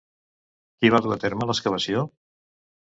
[0.79, 2.05] Qui va dur a terme l'excavació?